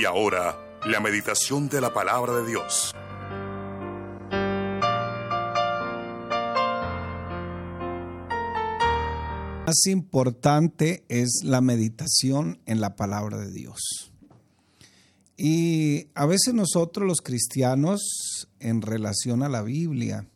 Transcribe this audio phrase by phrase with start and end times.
[0.00, 2.94] Y ahora, la meditación de la palabra de Dios.
[9.66, 14.10] Más importante es la meditación en la palabra de Dios.
[15.36, 20.26] Y a veces nosotros los cristianos, en relación a la Biblia,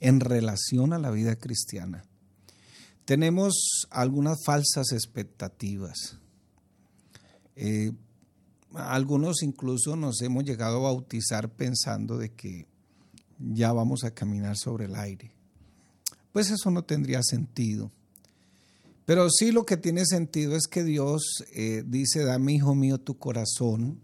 [0.00, 2.06] en relación a la vida cristiana,
[3.04, 6.16] tenemos algunas falsas expectativas.
[7.54, 7.92] Eh,
[8.74, 12.66] algunos incluso nos hemos llegado a bautizar pensando de que
[13.38, 15.32] ya vamos a caminar sobre el aire.
[16.32, 17.90] Pues eso no tendría sentido.
[19.04, 23.16] Pero sí lo que tiene sentido es que Dios eh, dice, dame, hijo mío, tu
[23.16, 24.00] corazón.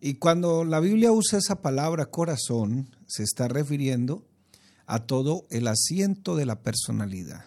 [0.00, 4.26] Y cuando la Biblia usa esa palabra corazón, se está refiriendo
[4.86, 7.44] a todo el asiento de la personalidad.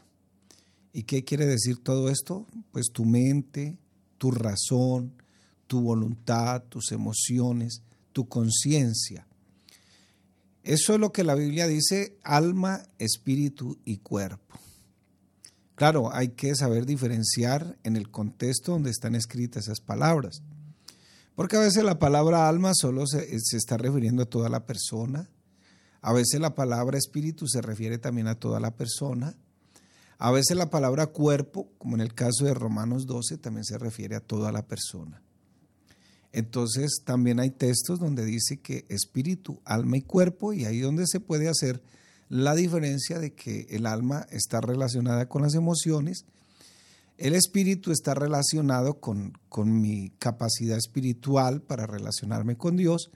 [0.93, 2.47] ¿Y qué quiere decir todo esto?
[2.71, 3.77] Pues tu mente,
[4.17, 5.13] tu razón,
[5.73, 9.25] tu voluntad, tus emociones, tu conciencia.
[10.61, 14.59] Eso es lo que la Biblia dice, alma, espíritu y cuerpo.
[15.73, 20.43] Claro, hay que saber diferenciar en el contexto donde están escritas esas palabras.
[21.33, 25.27] Porque a veces la palabra alma solo se, está refiriendo a toda la persona.
[26.01, 29.35] A veces la palabra espíritu se refiere también a toda la persona.
[30.19, 34.15] A veces la palabra cuerpo, como en el caso de Romanos 12, también se refiere
[34.15, 35.22] a toda la persona.
[36.33, 41.19] Entonces también hay textos donde dice que espíritu, alma y cuerpo, y ahí donde se
[41.19, 41.81] puede hacer
[42.27, 46.25] la diferencia de que el alma está relacionada con las emociones,
[47.19, 53.11] el espíritu está relacionado con, con mi capacidad espiritual para relacionarme con Dios,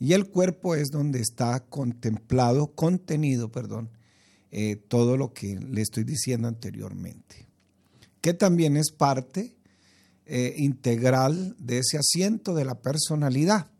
[0.00, 3.90] y el cuerpo es donde está contemplado, contenido, perdón,
[4.50, 7.46] eh, todo lo que le estoy diciendo anteriormente,
[8.20, 9.57] que también es parte
[10.30, 13.70] eh, integral de ese asiento de la personalidad.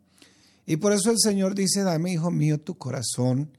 [0.64, 3.50] Y por eso el Señor dice, dame, hijo mío, tu corazón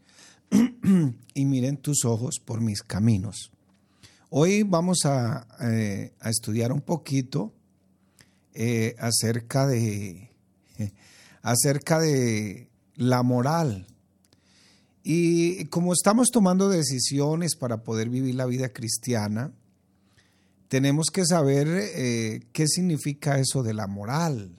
[1.36, 3.52] y miren tus ojos por mis caminos.
[4.32, 7.54] Hoy vamos a, eh, estudiar un poquito
[8.56, 10.32] eh, acerca, de,
[11.44, 13.86] acerca de la moral.
[15.04, 19.54] Y como estamos tomando decisiones para poder vivir la vida cristiana,
[20.70, 24.56] tenemos que saber eh, qué significa eso de la moral.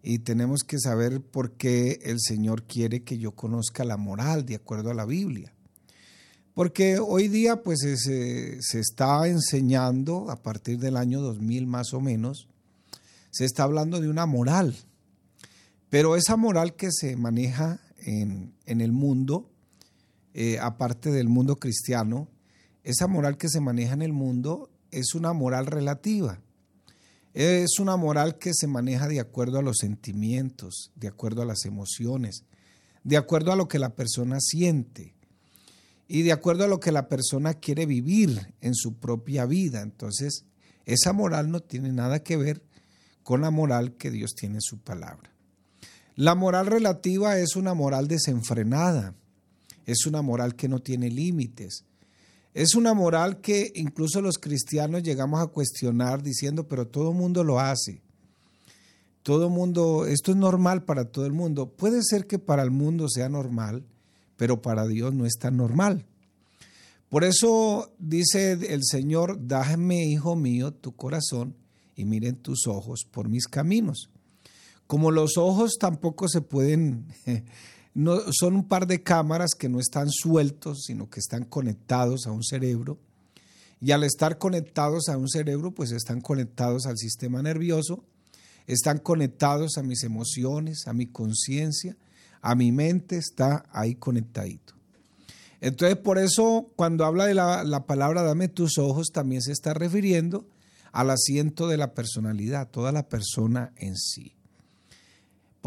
[0.00, 4.54] Y tenemos que saber por qué el Señor quiere que yo conozca la moral de
[4.54, 5.52] acuerdo a la Biblia.
[6.54, 12.00] Porque hoy día pues se, se está enseñando, a partir del año 2000 más o
[12.00, 12.48] menos,
[13.30, 14.76] se está hablando de una moral.
[15.90, 19.50] Pero esa moral que se maneja en, en el mundo,
[20.32, 22.28] eh, aparte del mundo cristiano,
[22.84, 26.40] esa moral que se maneja en el mundo es una moral relativa.
[27.34, 31.64] Es una moral que se maneja de acuerdo a los sentimientos, de acuerdo a las
[31.64, 32.44] emociones,
[33.04, 35.14] de acuerdo a lo que la persona siente
[36.08, 39.82] y de acuerdo a lo que la persona quiere vivir en su propia vida.
[39.82, 40.46] Entonces,
[40.86, 42.62] esa moral no tiene nada que ver
[43.22, 45.30] con la moral que Dios tiene en su palabra.
[46.16, 49.14] La moral relativa es una moral desenfrenada,
[49.86, 51.84] es una moral que no tiene límites,
[52.54, 57.44] es una moral que incluso los cristianos llegamos a cuestionar diciendo, pero todo el mundo
[57.44, 58.02] lo hace.
[59.22, 61.70] Todo el mundo, esto es normal para todo el mundo.
[61.70, 63.84] Puede ser que para el mundo sea normal,
[64.36, 66.06] pero para Dios no es tan normal.
[67.08, 71.54] Por eso dice el Señor, dájame, hijo mío, tu corazón
[71.96, 74.10] y miren tus ojos por mis caminos.
[74.86, 77.06] Como los ojos tampoco se pueden
[77.94, 82.32] no, son un par de cámaras que no están sueltos, sino que están conectados a
[82.32, 82.98] un cerebro.
[83.80, 88.04] Y al estar conectados a un cerebro, pues están conectados al sistema nervioso,
[88.66, 91.96] están conectados a mis emociones, a mi conciencia,
[92.40, 94.74] a mi mente, está ahí conectadito.
[95.60, 99.74] Entonces, por eso, cuando habla de la, la palabra dame tus ojos, también se está
[99.74, 100.46] refiriendo
[100.92, 104.37] al asiento de la personalidad, toda la persona en sí.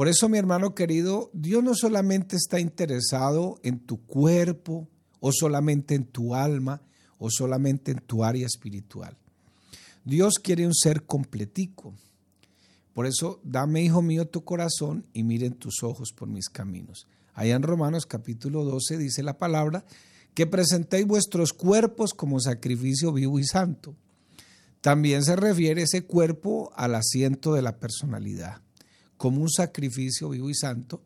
[0.01, 4.89] Por eso, mi hermano querido, Dios no solamente está interesado en tu cuerpo
[5.19, 6.81] o solamente en tu alma
[7.19, 9.15] o solamente en tu área espiritual.
[10.03, 11.93] Dios quiere un ser completico.
[12.93, 17.05] Por eso, dame, hijo mío, tu corazón y miren tus ojos por mis caminos.
[17.35, 19.85] Allá en Romanos capítulo 12 dice la palabra
[20.33, 23.95] que presentéis vuestros cuerpos como sacrificio vivo y santo.
[24.81, 28.63] También se refiere ese cuerpo al asiento de la personalidad
[29.21, 30.99] como un sacrificio vivo y santo.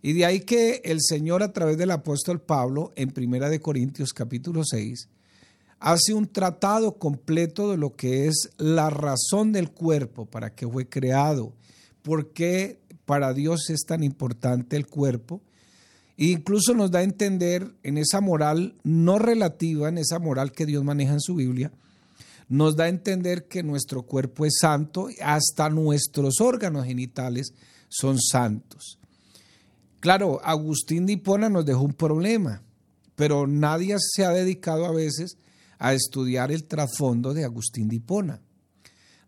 [0.00, 4.14] Y de ahí que el Señor a través del apóstol Pablo en Primera de Corintios
[4.14, 5.10] capítulo 6
[5.78, 10.88] hace un tratado completo de lo que es la razón del cuerpo, para qué fue
[10.88, 11.52] creado,
[12.00, 15.42] por qué para Dios es tan importante el cuerpo.
[16.16, 20.64] E incluso nos da a entender en esa moral no relativa, en esa moral que
[20.64, 21.70] Dios maneja en su Biblia,
[22.50, 27.54] nos da a entender que nuestro cuerpo es santo, hasta nuestros órganos genitales
[27.88, 28.98] son santos.
[30.00, 32.60] Claro, Agustín de Hipona nos dejó un problema,
[33.14, 35.36] pero nadie se ha dedicado a veces
[35.78, 38.40] a estudiar el trasfondo de Agustín de Hipona.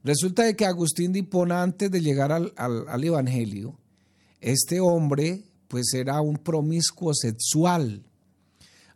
[0.02, 3.78] Resulta de que Agustín de Hipona, antes de llegar al, al Evangelio,
[4.40, 8.02] este hombre pues era un promiscuo sexual,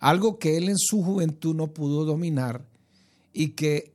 [0.00, 2.66] algo que él en su juventud no pudo dominar
[3.32, 3.92] y que,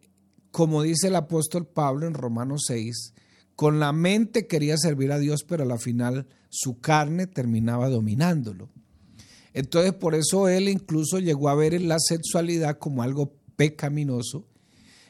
[0.51, 3.13] como dice el apóstol Pablo en Romanos 6,
[3.55, 8.69] con la mente quería servir a Dios, pero a la final su carne terminaba dominándolo.
[9.53, 14.45] Entonces por eso él incluso llegó a ver la sexualidad como algo pecaminoso.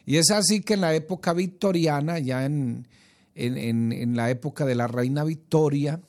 [0.05, 2.87] Y es así que en la época victoriana, ya en,
[3.35, 6.01] en, la época de la reina Victoria,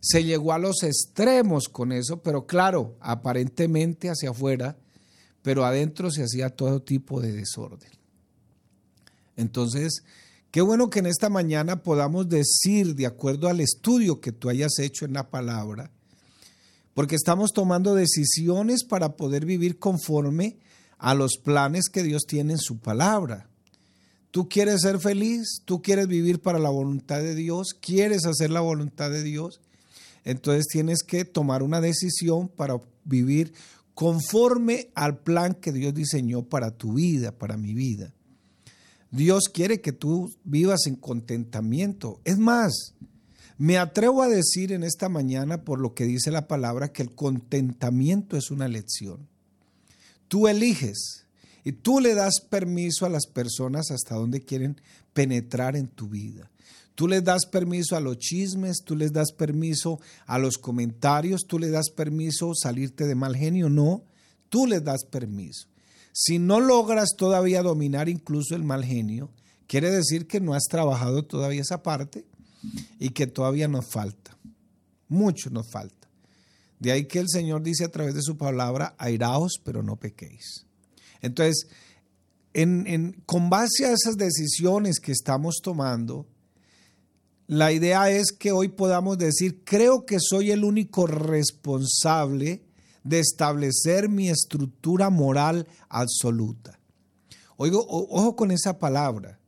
[0.00, 4.76] se llegó a los extremos con eso, pero claro, aparentemente hacia afuera,
[5.42, 7.90] pero adentro se hacía todo tipo de desorden.
[9.36, 10.04] Entonces,
[10.50, 14.78] qué bueno que en esta mañana podamos decir, de acuerdo al estudio que tú hayas
[14.78, 15.90] hecho en la palabra,
[16.94, 20.58] porque estamos tomando decisiones para poder vivir conforme
[20.98, 23.48] a los planes que Dios tiene en su palabra.
[24.30, 28.60] Tú quieres ser feliz, tú quieres vivir para la voluntad de Dios, quieres hacer la
[28.60, 29.60] voluntad de Dios,
[30.24, 33.52] entonces tienes que tomar una decisión para vivir
[33.94, 38.12] conforme al plan que Dios diseñó para tu vida, para mi vida.
[39.14, 42.20] Dios quiere que tú vivas en contentamiento.
[42.24, 42.94] Es más,
[43.58, 47.14] me atrevo a decir en esta mañana, por lo que dice la palabra, que el
[47.14, 49.28] contentamiento es una lección.
[50.26, 51.26] Tú eliges
[51.62, 54.80] y tú le das permiso a las personas hasta donde quieren
[55.12, 56.50] penetrar en tu vida.
[56.96, 61.60] Tú les das permiso a los chismes, tú les das permiso a los comentarios, tú
[61.60, 63.68] les das permiso salirte de mal genio.
[63.70, 64.02] No,
[64.48, 65.68] tú les das permiso.
[66.16, 69.30] Si no logras todavía dominar incluso el mal genio,
[69.66, 72.24] quiere decir que no has trabajado todavía esa parte
[73.00, 74.38] y que todavía nos falta.
[75.08, 76.08] Mucho nos falta.
[76.78, 80.64] De ahí que el Señor dice a través de su palabra, airaos, pero no pequéis.
[81.20, 81.66] Entonces,
[83.26, 86.28] con base a esas decisiones que estamos tomando,
[87.48, 92.62] la idea es que hoy podamos decir, creo que soy el único responsable
[93.04, 96.80] de establecer mi estructura moral absoluta.
[97.56, 99.38] Oigo, ojo con esa palabra,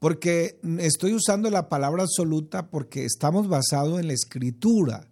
[0.00, 5.08] porque estoy usando la palabra absoluta porque estamos basados en la escritura.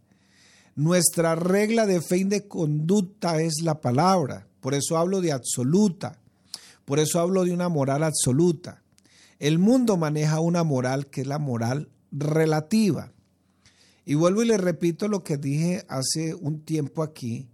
[0.75, 4.49] Nuestra regla de fe y de conducta es la palabra.
[4.61, 6.19] Por eso hablo de absoluta.
[6.85, 8.83] Por eso hablo de una moral absoluta.
[9.39, 13.13] El mundo maneja una moral que es la moral relativa.
[14.05, 17.49] Y vuelvo y le repito lo que dije hace un tiempo aquí.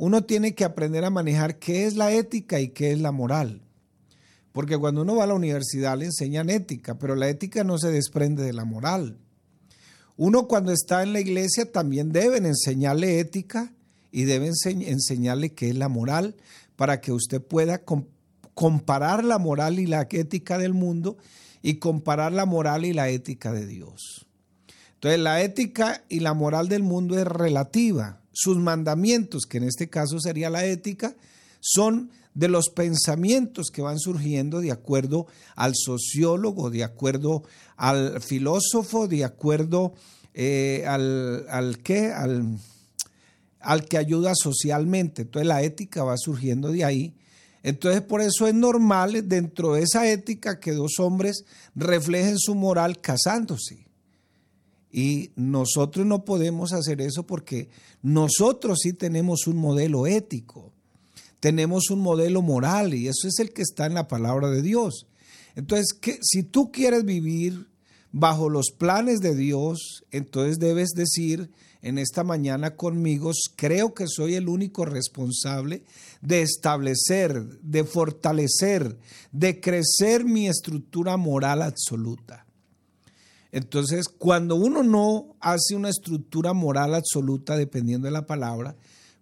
[0.00, 3.60] Uno tiene que aprender a manejar qué es la ética y qué es la moral.
[4.50, 7.92] Porque cuando uno va a la universidad le enseñan ética, pero la ética no se
[7.92, 9.18] desprende de la moral.
[10.16, 13.74] Uno cuando está en la iglesia también deben enseñarle ética
[14.10, 16.34] y deben enseñarle qué es la moral
[16.76, 17.82] para que usted pueda
[18.54, 21.18] comparar la moral y la ética del mundo
[21.60, 24.26] y comparar la moral y la ética de Dios.
[24.94, 28.19] Entonces la ética y la moral del mundo es relativa.
[28.32, 31.16] Sus mandamientos, que en este caso sería la ética,
[31.60, 37.42] son de los pensamientos que van surgiendo de acuerdo al sociólogo, de acuerdo
[37.76, 39.94] al filósofo, de acuerdo
[40.32, 41.78] eh, al, al,
[42.14, 42.58] al,
[43.60, 45.22] al que ayuda socialmente.
[45.22, 47.14] Entonces la ética va surgiendo de ahí.
[47.62, 51.44] Entonces por eso es normal dentro de esa ética que dos hombres
[51.74, 53.89] reflejen su moral casándose.
[54.92, 57.68] Y nosotros no podemos hacer eso porque
[58.02, 60.72] nosotros sí tenemos un modelo ético
[61.40, 65.06] tenemos un modelo moral y eso es el que está en la palabra de Dios.
[65.56, 67.66] Entonces, si tú quieres vivir
[68.12, 71.50] bajo los planes de Dios, entonces debes decir
[71.82, 75.82] en esta mañana conmigo, creo que soy el único responsable
[76.20, 78.98] de establecer, de fortalecer,
[79.32, 82.44] de crecer mi estructura moral absoluta.
[83.52, 88.76] Entonces, cuando uno no hace una estructura moral absoluta, dependiendo de la palabra,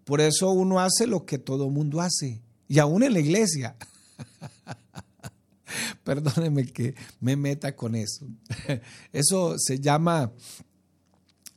[0.05, 3.77] por eso uno hace lo que todo mundo hace, y aún en la iglesia.
[6.05, 8.27] Perdóneme que me meta con eso.
[9.13, 10.33] Eso se llama,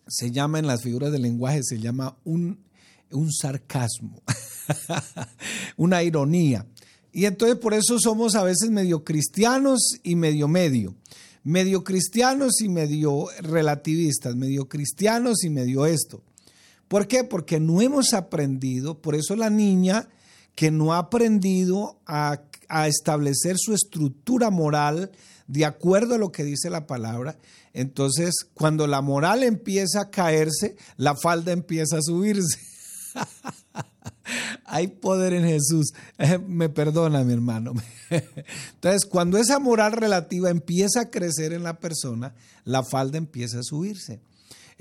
[0.08, 2.60] se llama en las figuras del lenguaje, se llama un,
[3.12, 4.22] un sarcasmo,
[5.78, 6.66] una ironía.
[7.14, 10.96] Y entonces por eso somos a veces medio cristianos y medio medio.
[11.44, 16.22] Medio cristianos y medio relativistas, medio cristianos y medio esto.
[16.88, 17.24] ¿Por qué?
[17.24, 20.10] Porque no hemos aprendido, por eso la niña
[20.56, 25.12] que no ha aprendido a, a establecer su estructura moral
[25.48, 27.38] de acuerdo a lo que dice la palabra,
[27.74, 32.60] entonces cuando la moral empieza a caerse, la falda empieza a subirse.
[34.66, 35.94] Hay poder en Jesús.
[36.48, 37.74] me perdona, mi hermano.
[38.74, 42.34] Entonces, cuando esa moral relativa empieza a crecer en la persona,
[42.66, 44.20] la falda empieza a subirse.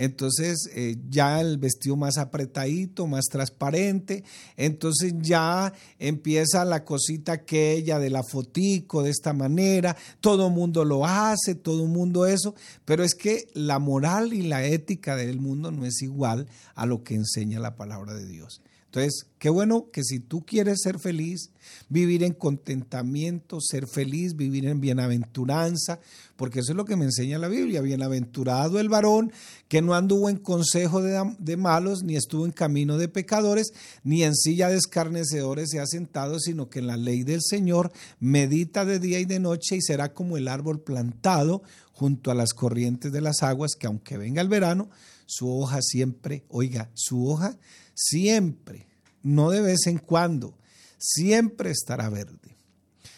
[0.01, 4.25] Entonces eh, ya el vestido más apretadito, más transparente.
[4.57, 9.95] Entonces ya empieza la cosita aquella de la fotico de esta manera.
[10.21, 12.55] Todo mundo lo hace, todo mundo eso.
[12.87, 17.05] Pero es que la moral y la ética del mundo no es igual a lo
[17.05, 18.63] que enseña la palabra de Dios.
[18.91, 21.53] Entonces, qué bueno que si tú quieres ser feliz,
[21.89, 26.01] vivir en contentamiento, ser feliz, vivir en bienaventuranza,
[26.35, 27.83] porque eso es lo que me enseña la Biblia.
[27.83, 29.31] Bienaventurado el varón
[29.69, 33.71] que no anduvo en consejo de, malos, ni estuvo en camino de pecadores,
[34.03, 37.93] ni en silla de escarnecedores se ha sentado, sino que en la ley del Señor
[38.19, 42.55] medita de día y de noche y será como el árbol plantado junto a las
[42.55, 44.91] corrientes de las aguas, que aunque venga el verano,
[45.31, 47.57] su hoja siempre, oiga, su hoja
[47.95, 48.89] siempre,
[49.23, 50.59] no de vez en cuando,
[50.99, 52.57] siempre estará verde.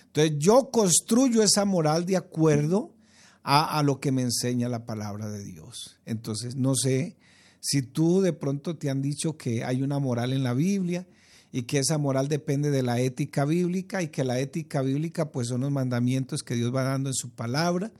[0.06, 2.94] Entonces yo construyo esa moral de acuerdo
[3.42, 5.98] a, a, lo que me enseña la palabra de Dios.
[6.04, 7.16] Entonces no sé
[7.60, 11.06] si tú de pronto te han dicho que hay una moral en la Biblia
[11.50, 15.48] y que esa moral depende de la ética bíblica y que la ética bíblica pues
[15.48, 17.90] son los mandamientos que Dios va dando en su palabra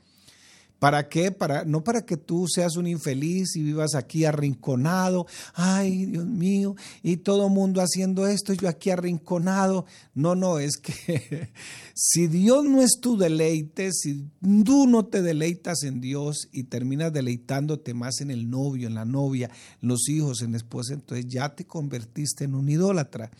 [0.83, 1.31] ¿Para qué?
[1.31, 5.25] Para, no para que tú seas un infeliz y vivas aquí arrinconado.
[5.53, 9.85] Ay, Dios mío, y todo mundo haciendo esto, yo aquí arrinconado.
[10.13, 11.53] No, no, es que
[11.95, 14.25] si Dios no es tu deleite, si
[14.65, 19.05] tú no te deleitas en Dios y terminas deleitándote más en el novio, en la
[19.05, 19.49] novia,
[19.81, 23.31] en los hijos, en la esposa, entonces ya te convertiste en un idólatra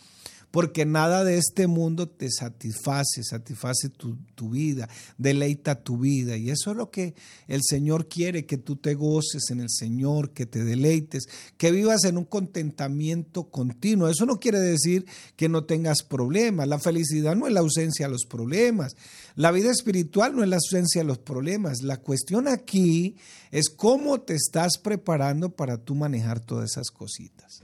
[0.53, 6.37] porque nada de este mundo te satisface, satisface tu, vida, deleita tu vida.
[6.37, 7.15] Y eso es lo que
[7.47, 11.23] el Señor quiere, que tú te goces en el Señor, que te deleites,
[11.57, 14.09] que vivas en un contentamiento continuo.
[14.09, 16.67] Eso no quiere decir que no tengas problemas.
[16.67, 18.95] La felicidad no es la ausencia de los problemas.
[19.33, 21.81] La vida espiritual no es la ausencia de los problemas.
[21.81, 23.15] La cuestión aquí
[23.49, 27.63] es cómo te estás preparando para tú manejar todas esas cositas.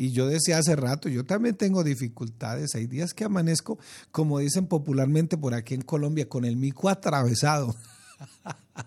[0.00, 2.74] Y yo decía hace rato, yo también tengo dificultades.
[2.74, 3.78] Hay días que amanezco,
[4.10, 7.76] como dicen popularmente por aquí en Colombia, con el mico atravesado.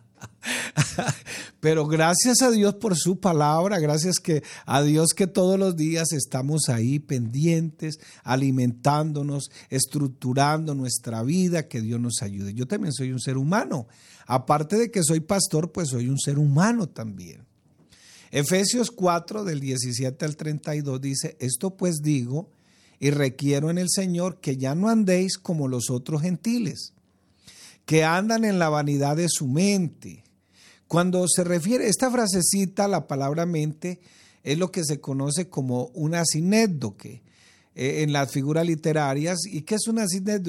[1.59, 6.13] Pero gracias a Dios por su palabra, gracias que a Dios que todos los días
[6.13, 12.55] estamos ahí pendientes, alimentándonos, estructurando nuestra vida, que Dios nos ayude.
[12.55, 13.85] Yo también soy un ser humano.
[14.25, 17.45] Aparte de que soy pastor, pues soy un ser humano también.
[18.33, 22.49] Efesios 4 del 17 al 32 dice, esto pues digo
[22.99, 26.93] y requiero en el Señor que ya no andéis como los otros gentiles,
[27.85, 30.23] que andan en la vanidad de su mente.
[30.87, 33.99] Cuando se refiere esta frasecita, la palabra mente
[34.41, 37.21] es lo que se conoce como una sinédoque
[37.75, 39.39] eh, en las figuras literarias.
[39.45, 40.05] ¿Y qué es una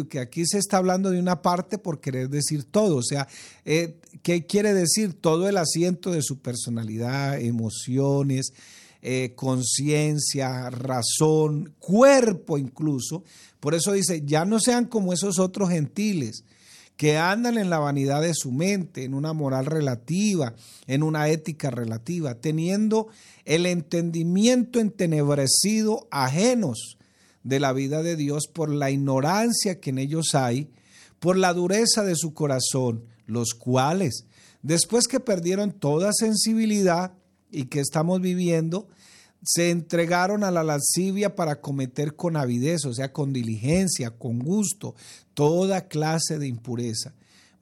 [0.08, 2.96] que Aquí se está hablando de una parte por querer decir todo.
[2.96, 3.26] O sea,
[3.64, 5.14] eh, ¿qué quiere decir?
[5.14, 8.52] Todo el asiento de su personalidad, emociones,
[9.00, 13.24] eh, conciencia, razón, cuerpo incluso.
[13.58, 16.44] Por eso dice, ya no sean como esos otros gentiles
[16.96, 20.54] que andan en la vanidad de su mente, en una moral relativa,
[20.86, 23.08] en una ética relativa, teniendo
[23.44, 26.98] el entendimiento entenebrecido ajenos
[27.44, 30.70] de la vida de Dios por la ignorancia que en ellos hay,
[31.20, 34.26] por la dureza de su corazón, los cuales,
[34.62, 37.12] después que perdieron toda sensibilidad
[37.50, 38.88] y que estamos viviendo,
[39.44, 44.94] se entregaron a la lascivia para cometer con avidez, o sea, con diligencia, con gusto,
[45.34, 47.14] toda clase de impureza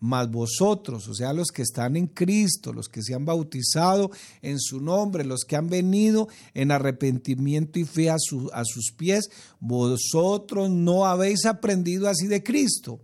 [0.02, 4.11] mas vosotros, o sea, los que están en Cristo, los que se han bautizado
[4.42, 8.16] en su nombre, los que han venido en arrepentimiento y fe a,
[8.52, 9.30] a sus pies,
[9.61, 12.99] vosotros no habéis aprendido así de Cristo.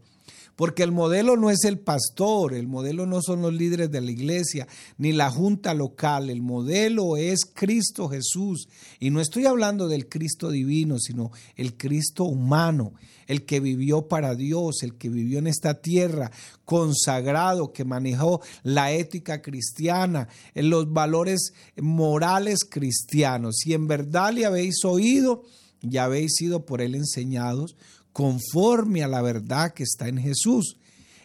[0.59, 4.11] Porque el modelo no es el pastor, el modelo no son los líderes de la
[4.11, 8.67] iglesia, ni la junta local, el modelo es Cristo Jesús.
[8.99, 12.95] Y no estoy hablando del Cristo divino, sino el Cristo humano,
[13.29, 16.33] el que vivió para Dios, el que vivió en esta tierra,
[16.65, 23.59] consagrado, que manejó la ética cristiana, en los valores morales cristianos.
[23.59, 25.45] Si en verdad le habéis oído
[25.83, 27.77] y habéis sido por él enseñados,
[28.12, 30.77] conforme a la verdad que está en Jesús.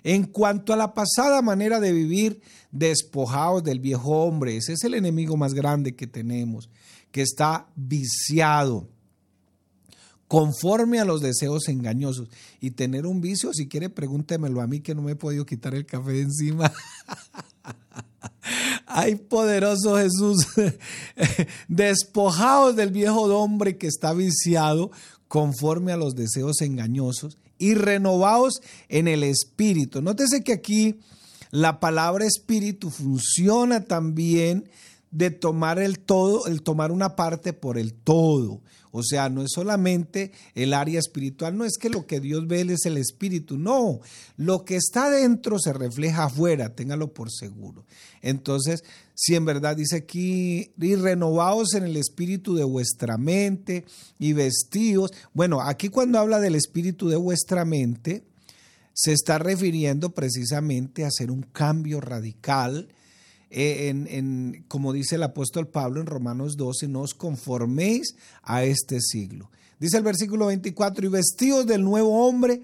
[0.04, 4.96] En cuanto a la pasada manera de vivir, despojados del viejo hombre, ese es el
[4.96, 6.70] enemigo más grande que tenemos,
[7.12, 8.88] que está viciado
[10.34, 12.28] conforme a los deseos engañosos.
[12.60, 15.75] Y tener un vicio, si quiere, pregúntemelo a mí que no me he podido quitar
[15.75, 16.74] el café de encima.
[18.88, 20.48] Ay, poderoso Jesús,
[21.68, 24.92] despojados del viejo hombre que está viciado
[25.34, 30.00] conforme a los deseos engañosos y renovados en el espíritu.
[30.00, 31.00] Nótese que aquí
[31.50, 34.70] la palabra espíritu funciona también
[35.10, 38.62] de tomar el todo, el tomar una parte por el todo.
[38.95, 42.62] O sea, no es solamente el área espiritual, no es que lo que Dios ve
[42.62, 44.01] es el espíritu, no,
[44.38, 47.88] lo que está dentro se refleja afuera, téngalo por seguro.
[48.21, 48.83] Entonces,
[49.15, 53.83] si en verdad dice aquí, y renovados en el espíritu de vuestra mente
[54.19, 58.23] y vestidos, bueno, aquí cuando habla del espíritu de vuestra mente,
[58.93, 62.89] se está refiriendo precisamente a hacer un cambio radical
[63.55, 69.00] eh, en, como dice el apóstol Pablo en Romanos 12, no os conforméis a este
[69.00, 69.51] siglo.
[69.79, 72.62] Dice el versículo 24, y vestidos del nuevo hombre,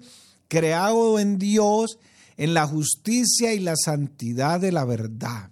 [0.48, 2.00] creado en Dios,
[2.36, 5.50] en la justicia y la santidad de la verdad.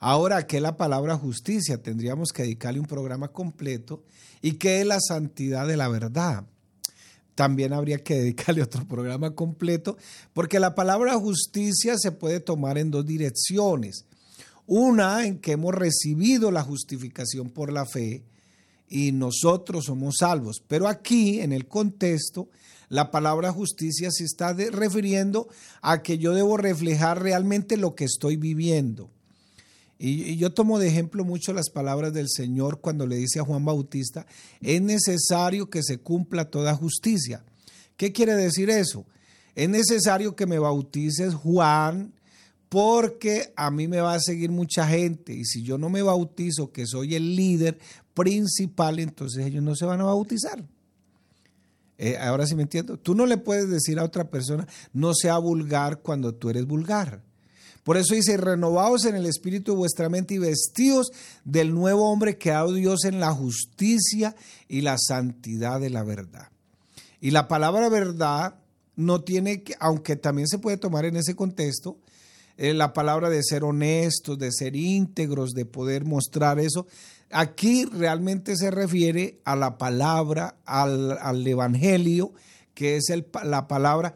[0.00, 1.80] Ahora, ¿qué es la palabra justicia?
[1.80, 4.02] Tendríamos que dedicarle un programa completo.
[4.42, 6.44] ¿Y qué es la santidad de la verdad?
[7.36, 9.96] También habría que dedicarle otro programa completo,
[10.32, 14.06] porque la palabra justicia se puede tomar en dos direcciones.
[14.66, 18.24] Una en que hemos recibido la justificación por la fe
[18.88, 20.62] y nosotros somos salvos.
[20.66, 22.48] Pero aquí, en el contexto,
[22.88, 25.48] la palabra justicia se está refiriendo
[25.82, 29.10] a que yo debo reflejar realmente lo que estoy viviendo.
[29.98, 33.64] Y, yo tomo de ejemplo mucho las palabras del Señor cuando le dice a Juan
[33.64, 34.26] Bautista,
[34.60, 37.44] es necesario que se cumpla toda justicia.
[37.96, 39.06] ¿Qué quiere decir eso?
[39.54, 42.12] Es necesario que me bautices Juan,
[42.76, 46.72] porque a mí me va a seguir mucha gente y si yo no me bautizo,
[46.72, 47.78] que soy el líder
[48.12, 50.62] principal, entonces ellos no se van a bautizar.
[51.96, 52.98] Eh, ahora sí me entiendo.
[52.98, 57.22] Tú no le puedes decir a otra persona, no sea vulgar cuando tú eres vulgar.
[57.82, 61.12] Por eso dice, renovados en el espíritu de vuestra mente y vestidos
[61.46, 64.36] del nuevo hombre que ha Dios en la justicia
[64.68, 66.50] y la santidad de la verdad.
[67.22, 68.56] Y la palabra verdad
[68.96, 71.96] no tiene que, aunque también se puede tomar en ese contexto,
[72.56, 76.86] eh, la palabra de ser honestos, de ser íntegros, de poder mostrar eso.
[77.30, 82.32] Aquí realmente se refiere a la palabra, al, evangelio,
[82.74, 84.14] que es el, la palabra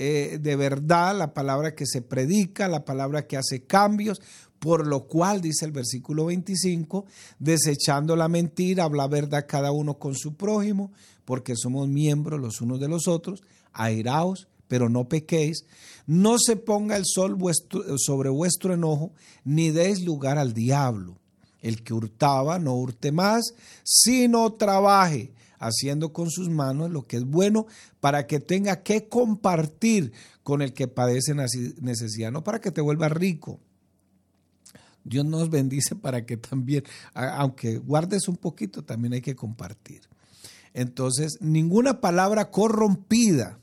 [0.00, 4.20] eh, de verdad, la palabra que se predica, la palabra que hace cambios,
[4.58, 7.04] por lo cual, dice el versículo 25,
[7.38, 10.92] desechando la mentira, habla verdad cada uno con su prójimo,
[11.24, 15.64] porque somos miembros los unos de los otros, airaos, pero no pequéis,
[16.06, 17.36] no se ponga el sol
[17.96, 19.12] sobre vuestro enojo,
[19.44, 21.18] ni deis lugar al diablo.
[21.60, 27.24] El que hurtaba, no hurte más, sino trabaje, haciendo con sus manos lo que es
[27.24, 27.66] bueno,
[28.00, 30.12] para que tenga que compartir
[30.44, 33.58] con el que padece necesidad, no para que te vuelva rico.
[35.04, 40.02] Dios nos bendice para que también, aunque guardes un poquito, también hay que compartir.
[40.74, 43.58] Entonces, ninguna palabra corrompida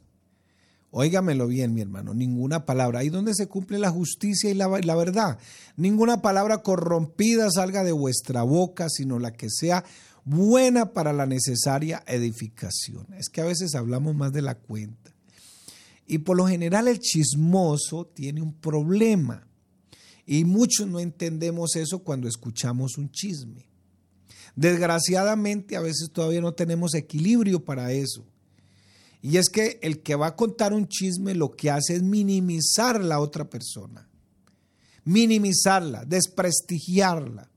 [0.97, 2.99] Óigamelo bien, mi hermano, ninguna palabra.
[2.99, 5.37] Ahí donde se cumple la justicia y la, la, verdad.
[5.75, 9.83] Ninguna palabra corrompida salga de vuestra boca, sino la que sea
[10.23, 13.13] buena para la necesaria edificación.
[13.13, 15.13] Es que a veces hablamos más de la cuenta.
[16.07, 19.45] Y por lo general el chismoso tiene un problema.
[20.25, 23.67] Y muchos no entendemos eso cuando escuchamos un chisme.
[24.55, 28.25] Desgraciadamente a veces todavía no tenemos equilibrio para eso.
[29.25, 33.03] Y es que el que va a contar un chisme lo que hace es minimizar
[33.03, 34.07] la otra persona,
[35.03, 37.49] minimizarla, desprestigiarla.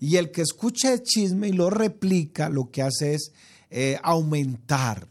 [0.00, 3.32] Y el que escucha el chisme y lo replica lo que hace es
[3.70, 5.08] eh, aumentar,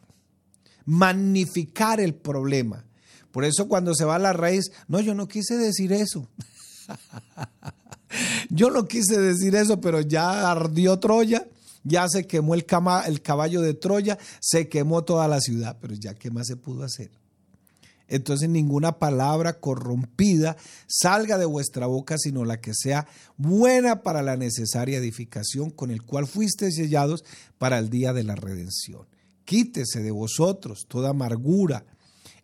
[0.85, 2.85] magnificar el problema.
[3.31, 6.29] Por eso cuando se va a la raíz, no, yo no quise decir eso.
[8.51, 11.47] yo no quise decir eso, pero ya ardió Troya
[11.87, 16.29] ya se quemó el, caballo de Troya, se quemó toda la ciudad, pero ya qué
[16.29, 17.11] más se pudo hacer.
[18.09, 20.55] Entonces ninguna palabra corrompida
[20.87, 26.03] salga de vuestra boca, sino la que sea buena para la necesaria edificación, con el
[26.03, 27.25] cual fuisteis sellados
[27.57, 29.07] para el día de la redención.
[29.43, 31.85] Quítese de vosotros toda amargura,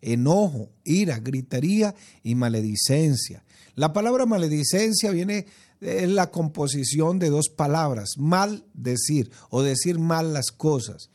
[0.00, 3.44] enojo, ira, gritería y maledicencia.
[3.74, 5.46] La palabra maledicencia viene
[5.84, 11.10] es la composición de dos palabras, mal decir o decir mal las cosas.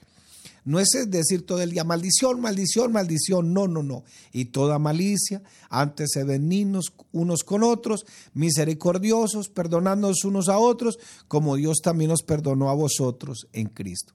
[0.66, 3.54] No es decir todo el día maldición, maldición, maldición.
[3.54, 4.04] No, no, no.
[4.32, 11.56] Y toda malicia, antes se benignos unos con otros, misericordiosos, perdonándonos unos a otros, como
[11.56, 14.14] Dios también nos perdonó a vosotros en Cristo.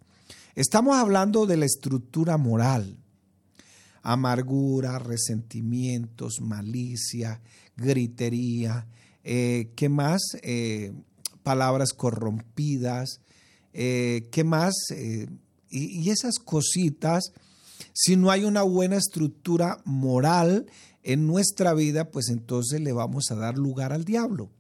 [0.55, 2.99] Estamos hablando de la estructura moral.
[4.03, 7.41] Amargura, resentimientos, malicia,
[7.77, 8.87] gritería,
[9.25, 10.21] eh, ¿qué más?
[10.43, 10.93] Eh,
[11.43, 13.21] palabras corrompidas,
[13.73, 14.75] eh, ¿qué más?
[15.71, 17.33] y, esas cositas,
[17.93, 20.67] si no hay una buena estructura moral
[21.03, 24.51] en nuestra vida, pues entonces le vamos a dar lugar al diablo.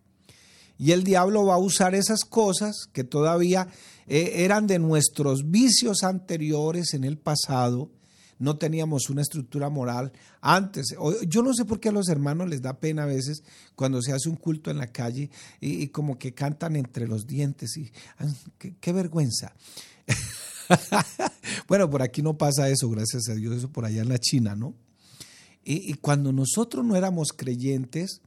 [0.76, 3.68] Y el diablo va a usar esas cosas que todavía
[4.06, 7.90] eran de nuestros vicios anteriores en el pasado,
[8.38, 10.94] no teníamos una estructura moral antes.
[11.26, 13.42] Yo no sé por qué a los hermanos les da pena a veces
[13.74, 17.76] cuando se hace un culto en la calle y, como que cantan entre los dientes
[17.76, 17.92] y
[18.80, 19.54] qué, vergüenza.
[21.68, 24.54] bueno, por aquí no pasa eso, gracias a Dios, eso por allá en la China,
[24.54, 24.74] ¿no?
[25.64, 28.20] Y, cuando nosotros no éramos creyentes,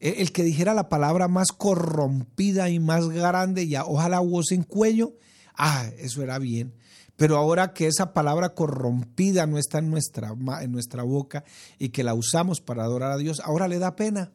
[0.00, 4.62] e, el que dijera la palabra más corrompida y más grande, y ojalá voz en
[4.62, 5.12] cuello,
[5.54, 6.72] ah, eso era bien.
[7.16, 11.44] Pero ahora que esa palabra corrompida no está en nuestra, en nuestra boca
[11.78, 14.32] y que la usamos para adorar a Dios, ahora le da pena.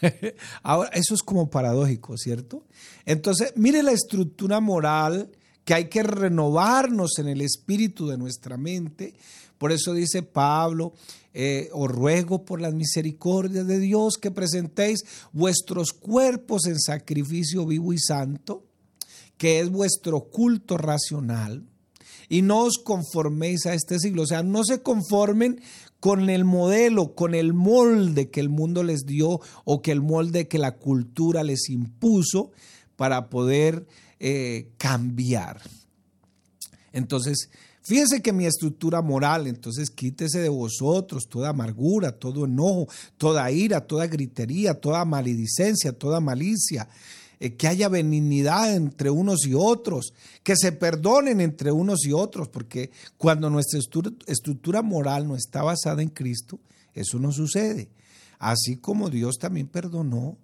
[0.62, 2.64] ahora, eso es como paradójico, ¿cierto?
[3.04, 5.30] Entonces, mire la estructura moral
[5.64, 9.14] que hay que renovarnos en el espíritu de nuestra mente.
[9.58, 10.94] Por eso dice Pablo,
[11.34, 17.92] eh, os ruego por las misericordias de Dios que presentéis vuestros cuerpos en sacrificio vivo
[17.92, 18.64] y santo,
[19.36, 21.68] que es vuestro culto racional
[22.28, 24.22] y no os conforméis a este siglo.
[24.22, 25.60] O sea, no se conformen
[26.00, 30.48] con el modelo, con el molde que el mundo les dio o que el molde
[30.48, 32.50] que la cultura les impuso
[32.96, 33.86] para poder
[34.18, 35.60] eh, cambiar.
[36.92, 37.50] Entonces,
[37.82, 43.86] fíjense que mi estructura moral, entonces quítese de vosotros toda amargura, todo enojo, toda ira,
[43.86, 46.88] toda gritería, toda maledicencia, toda malicia
[47.44, 52.46] eh, que haya benignidad entre unos y otros, que se perdonen entre unos y otros,
[52.46, 53.80] porque cuando nuestra
[54.28, 56.60] estructura moral no está basada en Cristo,
[56.94, 57.88] eso no sucede.
[58.38, 60.38] Así como Dios también perdonó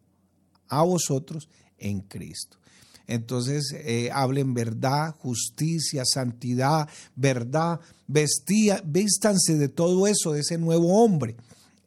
[0.67, 2.59] a vosotros en Cristo.
[3.07, 11.01] Entonces, eh, hablen verdad, justicia, santidad, verdad, vestía, vístanse de todo eso, de ese nuevo
[11.01, 11.37] hombre.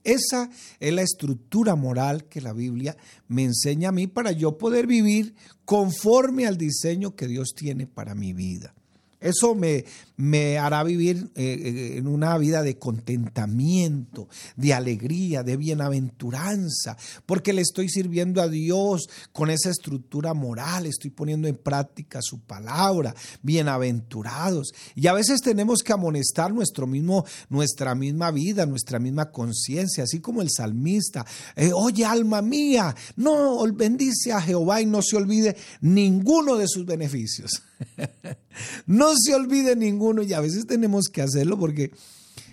[0.03, 4.87] Esa es la estructura moral que la Biblia me enseña a mí para yo poder
[4.87, 5.35] vivir
[5.65, 8.73] conforme al diseño que Dios tiene para mi vida.
[9.19, 9.85] Eso me,
[10.21, 17.53] me hará vivir eh, eh, en una vida de contentamiento, de alegría, de bienaventuranza, porque
[17.53, 23.15] le estoy sirviendo a Dios con esa estructura moral, estoy poniendo en práctica su palabra,
[23.41, 24.73] bienaventurados.
[24.93, 30.19] Y a veces tenemos que amonestar nuestro mismo, nuestra misma vida, nuestra misma conciencia, así
[30.19, 31.25] como el salmista.
[31.55, 36.86] Eh, Oye, alma mía, no bendice a Jehová y no se olvide ninguno de sus
[36.86, 37.63] beneficios.
[38.86, 41.91] no se olvide ninguno y a veces tenemos que hacerlo porque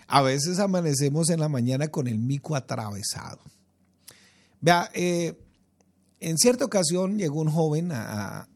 [0.06, 3.40] a veces amanecemos en la mañana con el mico atravesado.
[4.60, 5.38] Vea, eh,
[6.20, 8.48] en cierta ocasión llegó un joven a,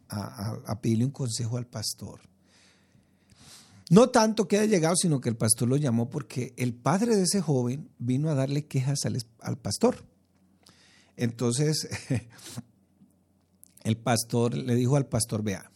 [0.81, 2.21] pedirle un consejo al pastor.
[3.91, 7.23] No tanto que haya llegado, sino que el pastor lo llamó porque el padre de
[7.23, 9.97] ese joven vino a darle quejas al, al pastor.
[11.17, 11.89] Entonces,
[13.85, 15.71] el pastor le dijo al pastor, vea,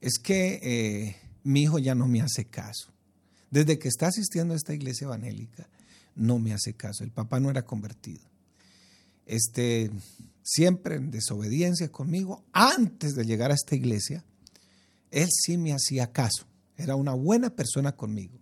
[0.00, 2.92] es que eh, mi hijo ya no me hace caso.
[3.50, 5.68] Desde que está asistiendo a esta iglesia evangélica,
[6.16, 7.04] no me hace caso.
[7.04, 8.24] El papá no era convertido.
[9.26, 9.92] Este,
[10.42, 14.24] siempre en desobediencia conmigo, antes de llegar a esta iglesia,
[15.12, 16.46] él sí me hacía caso.
[16.76, 18.38] Era una buena persona conmigo.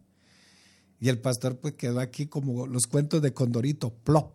[0.99, 4.33] Y el pastor pues quedó aquí como los cuentos de Condorito, plop.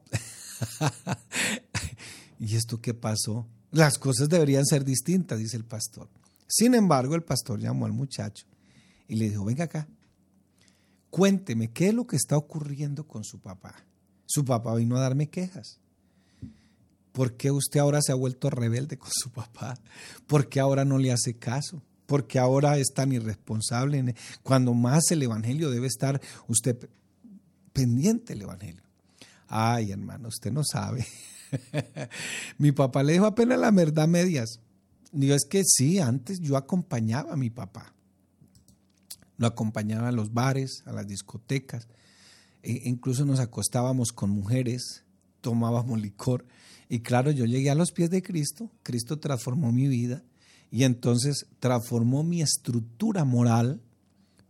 [2.40, 3.48] ¿Y esto qué pasó?
[3.72, 6.08] Las cosas deberían ser distintas, dice el pastor.
[6.48, 8.46] Sin embargo, el pastor llamó al muchacho
[9.10, 9.88] y le dijo, venga acá,
[11.10, 13.76] cuénteme qué es lo que está ocurriendo con su papá.
[14.26, 15.80] Su papá vino a darme quejas.
[17.12, 19.78] ¿Por qué usted ahora se ha vuelto rebelde con su papá?
[20.28, 21.82] ¿Por qué ahora no le hace caso?
[22.06, 24.16] ¿Por qué ahora es tan irresponsable?
[24.44, 26.88] Cuando más el Evangelio debe estar usted
[27.74, 28.84] pendiente del Evangelio.
[29.48, 31.06] Ay, hermano, usted no sabe.
[32.60, 34.60] Mi papá le dijo apenas la verdad medias.
[35.12, 37.94] Digo, es que sí, antes yo acompañaba a mi papá.
[39.40, 41.88] Lo acompañaba a los bares, a las discotecas.
[42.62, 45.04] E incluso nos acostábamos con mujeres,
[45.42, 46.46] tomábamos licor.
[46.90, 48.70] Y claro, yo llegué a los pies de Cristo.
[48.84, 50.24] Cristo transformó mi vida
[50.72, 53.82] y entonces transformó mi estructura moral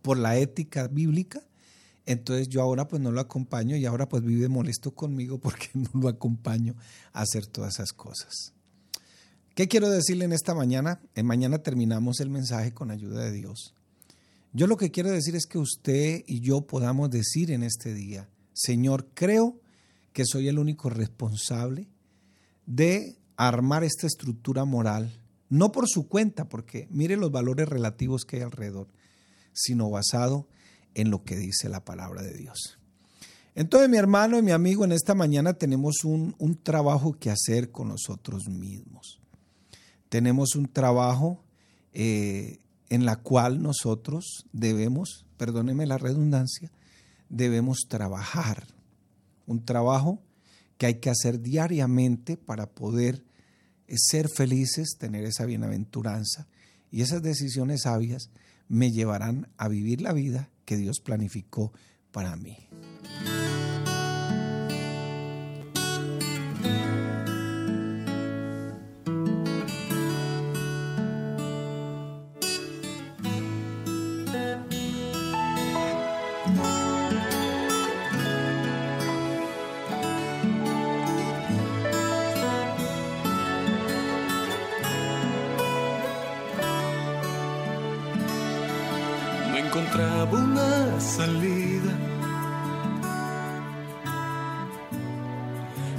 [0.02, 1.42] por la ética bíblica,
[2.06, 5.90] entonces yo ahora pues no lo acompaño y ahora pues vive molesto conmigo porque no
[5.94, 6.74] lo acompaño
[7.12, 8.52] a hacer todas esas cosas.
[9.54, 11.00] ¿Qué quiero decirle en esta mañana?
[11.14, 13.74] En mañana terminamos el mensaje con ayuda de Dios.
[14.52, 18.28] Yo lo que quiero decir es que usted y yo podamos decir en este día,
[18.52, 19.60] Señor, creo
[20.12, 21.88] que soy el único responsable
[22.66, 28.36] de armar esta estructura moral, no por su cuenta, porque mire los valores relativos que
[28.36, 28.88] hay alrededor,
[29.52, 30.48] sino basado
[30.94, 32.78] en lo que dice la palabra de Dios.
[33.54, 37.70] Entonces, mi hermano y mi amigo, en esta mañana tenemos un, un trabajo que hacer
[37.70, 39.20] con nosotros mismos
[40.10, 41.42] tenemos un trabajo
[41.94, 46.70] eh, en la cual nosotros debemos, perdóneme la redundancia,
[47.28, 48.66] debemos trabajar.
[49.46, 50.20] Un trabajo
[50.76, 53.24] que hay que hacer diariamente para poder
[53.86, 56.48] eh, ser felices, tener esa bienaventuranza.
[56.90, 58.30] Y esas decisiones sabias
[58.68, 61.72] me llevarán a vivir la vida que Dios planificó
[62.10, 62.56] para mí.
[91.00, 91.92] salida.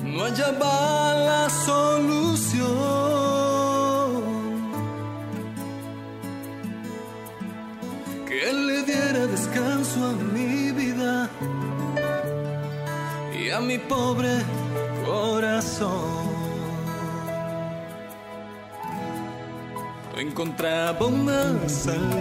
[0.03, 2.71] No haya la solución
[8.27, 11.29] que le diera descanso a mi vida
[13.41, 14.33] y a mi pobre
[15.05, 16.31] corazón.
[20.13, 22.20] No encontraba una salida.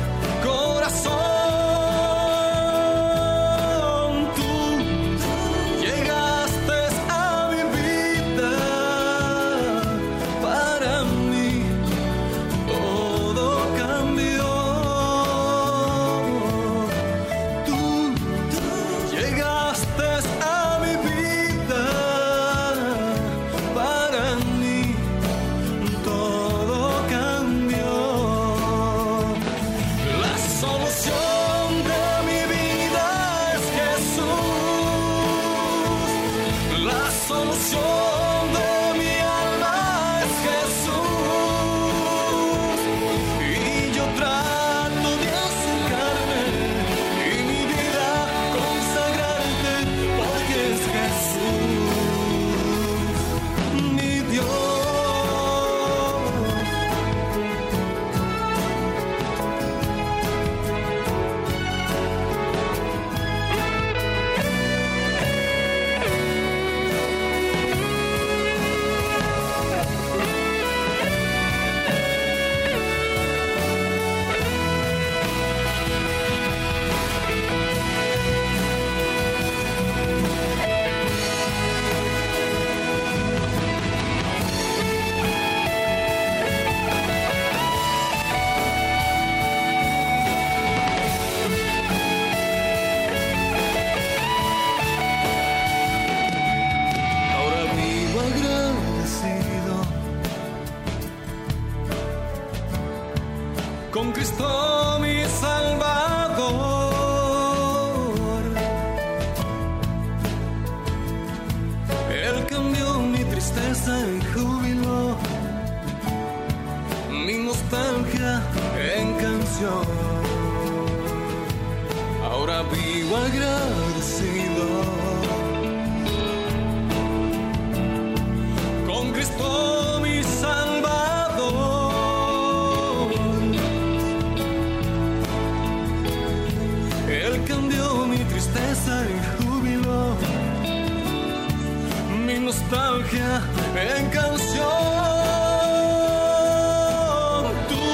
[37.61, 37.90] все